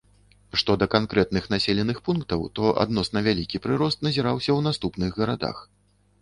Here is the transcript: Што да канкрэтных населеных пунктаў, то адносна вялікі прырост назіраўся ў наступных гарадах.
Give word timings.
Што 0.59 0.75
да 0.83 0.85
канкрэтных 0.93 1.43
населеных 1.53 1.99
пунктаў, 2.07 2.41
то 2.61 2.71
адносна 2.85 3.23
вялікі 3.27 3.61
прырост 3.67 3.97
назіраўся 4.07 4.49
ў 4.57 4.69
наступных 4.71 5.11
гарадах. 5.21 5.63